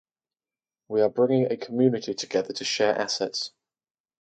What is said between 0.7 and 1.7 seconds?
We are bringing a